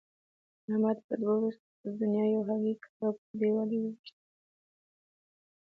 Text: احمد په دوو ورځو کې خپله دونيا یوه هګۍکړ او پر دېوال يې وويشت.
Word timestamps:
احمد 0.69 0.97
په 1.07 1.13
دوو 1.21 1.35
ورځو 1.41 1.59
کې 1.65 1.71
خپله 1.79 1.93
دونيا 2.01 2.25
یوه 2.33 2.45
هګۍکړ 2.49 2.89
او 3.05 3.09
پر 3.17 3.31
دېوال 3.39 3.69
يې 3.73 3.79
وويشت. 3.81 4.15